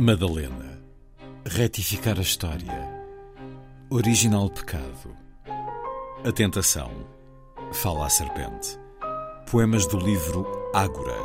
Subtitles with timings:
[0.00, 0.80] Madalena.
[1.44, 2.88] Retificar a história.
[3.90, 5.14] Original pecado.
[6.24, 6.90] A tentação.
[7.70, 8.78] Fala a serpente.
[9.50, 11.20] Poemas do livro Ágora,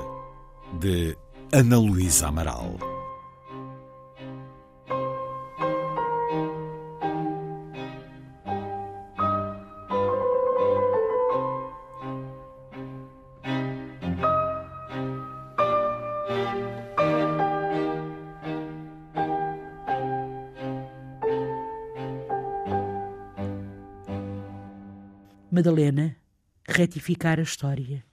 [0.78, 1.18] de
[1.54, 2.78] Ana Luísa Amaral.
[25.56, 26.18] Madalena
[26.68, 28.04] retificar a história.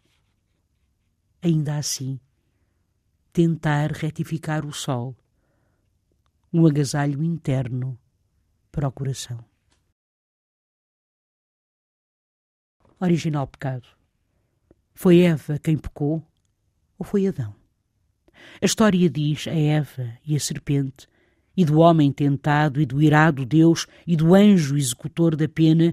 [1.42, 2.20] Ainda assim,
[3.32, 5.16] tentar retificar o sol.
[6.52, 7.98] Um agasalho interno
[8.70, 9.44] para o coração.
[13.00, 13.88] Original pecado.
[14.94, 16.24] Foi Eva quem pecou
[16.96, 17.52] ou foi Adão?
[18.60, 21.08] A história diz a Eva e a serpente,
[21.56, 25.92] e do homem tentado, e do irado Deus, e do anjo executor da pena,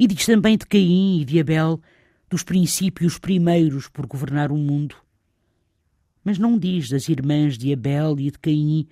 [0.00, 1.78] e diz também de Caim e de Abel,
[2.30, 4.96] dos princípios primeiros por governar o mundo.
[6.24, 8.88] Mas não diz das irmãs de Abel e de Caim,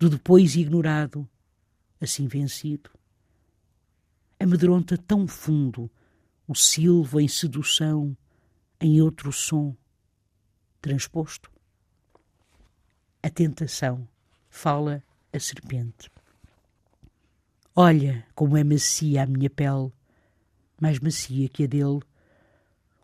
[0.00, 1.28] do depois ignorado,
[2.00, 2.90] assim vencido.
[4.40, 5.88] Amedronta tão fundo
[6.48, 8.16] o silvo em sedução,
[8.80, 9.76] em outro som,
[10.80, 11.52] transposto.
[13.22, 14.08] A tentação
[14.50, 16.10] fala a serpente.
[17.76, 19.92] Olha como é macia a minha pele,
[20.82, 22.00] mais macia que a dele.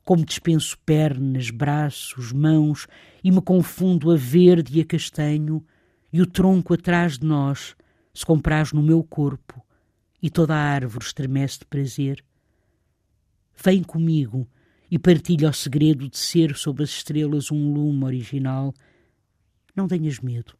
[0.04, 2.88] Como dispenso pernas, braços, mãos
[3.22, 5.64] e me confundo a verde e a castanho
[6.12, 7.76] e o tronco atrás de nós,
[8.12, 9.64] se compraz no meu corpo
[10.20, 12.24] e toda a árvore estremece de prazer.
[13.62, 14.48] Vem comigo
[14.90, 18.74] e partilha o segredo de ser sob as estrelas um lume original.
[19.76, 20.54] Não tenhas medo.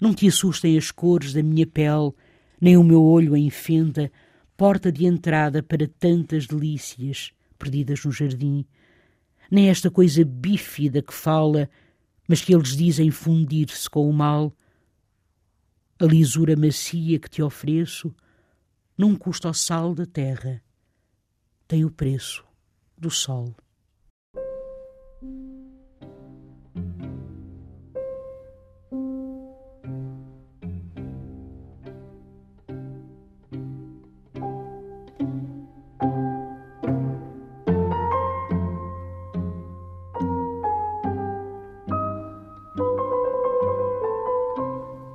[0.00, 2.12] Não te assustem as cores da minha pele,
[2.60, 4.12] nem o meu olho em fenda
[4.56, 8.64] porta de entrada para tantas delícias perdidas no jardim,
[9.50, 11.70] nem esta coisa bífida que fala,
[12.28, 14.52] mas que eles dizem fundir-se com o mal.
[15.98, 18.14] A lisura macia que te ofereço
[18.96, 20.62] não custa o sal da terra,
[21.68, 22.44] tem o preço
[22.96, 23.54] do sol.